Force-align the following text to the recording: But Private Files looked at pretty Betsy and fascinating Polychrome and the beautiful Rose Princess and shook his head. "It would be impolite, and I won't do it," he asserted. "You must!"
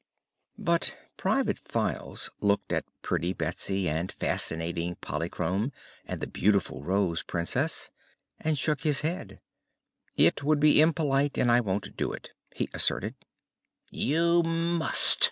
But 0.57 0.95
Private 1.15 1.59
Files 1.59 2.31
looked 2.39 2.73
at 2.73 2.85
pretty 3.03 3.33
Betsy 3.33 3.87
and 3.87 4.11
fascinating 4.11 4.95
Polychrome 4.95 5.71
and 6.07 6.19
the 6.19 6.25
beautiful 6.25 6.83
Rose 6.83 7.21
Princess 7.21 7.91
and 8.39 8.57
shook 8.57 8.81
his 8.81 9.01
head. 9.01 9.41
"It 10.17 10.41
would 10.43 10.59
be 10.59 10.81
impolite, 10.81 11.37
and 11.37 11.51
I 11.51 11.59
won't 11.61 11.95
do 11.95 12.13
it," 12.13 12.31
he 12.55 12.67
asserted. 12.73 13.13
"You 13.91 14.41
must!" 14.41 15.19